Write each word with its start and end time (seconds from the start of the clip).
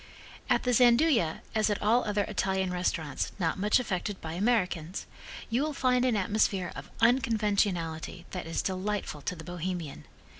At 0.49 0.63
the 0.63 0.71
Gianduja, 0.71 1.41
as 1.53 1.69
at 1.69 1.79
all 1.79 2.03
other 2.05 2.23
Italian 2.23 2.71
restaurants 2.71 3.31
not 3.37 3.59
much 3.59 3.79
affected 3.79 4.19
by 4.19 4.33
Americans, 4.33 5.05
you 5.51 5.61
will 5.61 5.73
find 5.73 6.05
an 6.05 6.15
atmosphere 6.17 6.71
of 6.75 6.89
unconventionality 7.01 8.25
that 8.31 8.47
is 8.47 8.63
delightful 8.63 9.21
to 9.21 9.35
the 9.35 9.43
Bohemian. 9.43 10.05